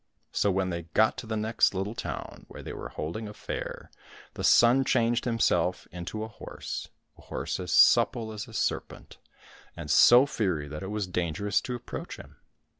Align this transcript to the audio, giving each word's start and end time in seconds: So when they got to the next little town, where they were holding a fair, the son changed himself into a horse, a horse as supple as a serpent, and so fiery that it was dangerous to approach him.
So 0.31 0.49
when 0.49 0.71
they 0.71 0.85
got 0.95 1.15
to 1.19 1.27
the 1.27 1.37
next 1.37 1.75
little 1.75 1.93
town, 1.93 2.45
where 2.47 2.63
they 2.63 2.73
were 2.73 2.89
holding 2.89 3.27
a 3.27 3.35
fair, 3.35 3.91
the 4.33 4.43
son 4.43 4.83
changed 4.83 5.25
himself 5.25 5.87
into 5.91 6.23
a 6.23 6.27
horse, 6.27 6.89
a 7.19 7.21
horse 7.21 7.59
as 7.59 7.71
supple 7.71 8.31
as 8.31 8.47
a 8.47 8.53
serpent, 8.53 9.19
and 9.77 9.91
so 9.91 10.25
fiery 10.25 10.67
that 10.69 10.81
it 10.81 10.89
was 10.89 11.05
dangerous 11.05 11.61
to 11.61 11.75
approach 11.75 12.17
him. 12.17 12.37